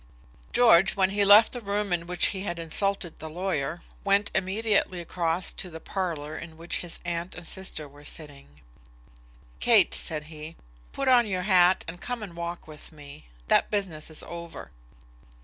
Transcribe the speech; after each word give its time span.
George 0.51 0.95
when 0.95 1.11
he 1.11 1.23
left 1.23 1.51
the 1.51 1.61
room 1.61 1.93
in 1.93 2.07
which 2.07 2.29
he 2.33 2.41
had 2.41 2.57
insulted 2.57 3.19
the 3.19 3.29
lawyer, 3.29 3.81
went 4.03 4.31
immediately 4.33 4.99
across 4.99 5.53
to 5.53 5.69
the 5.69 5.79
parlour 5.79 6.35
in 6.35 6.57
which 6.57 6.79
his 6.79 6.97
aunt 7.05 7.35
and 7.35 7.45
sister 7.45 7.87
were 7.87 8.03
sitting. 8.03 8.61
"Kate," 9.59 9.93
said 9.93 10.23
he, 10.23 10.55
"put 10.91 11.07
on 11.07 11.27
your 11.27 11.43
hat 11.43 11.85
and 11.87 12.01
come 12.01 12.23
and 12.23 12.35
walk 12.35 12.67
with 12.67 12.91
me. 12.91 13.25
That 13.47 13.69
business 13.69 14.09
is 14.09 14.23
over." 14.23 14.71